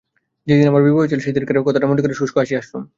যেদিন 0.47 0.65
আমার 0.67 0.83
বিবাহ 0.83 0.99
হয়েছিল 1.01 1.19
সেইদিনকার 1.25 1.65
কথাটা 1.67 1.87
মনে 1.87 2.01
করে 2.03 2.19
শুষ্ক 2.19 2.35
হাসি 2.37 2.53
হাসলুম। 2.57 2.83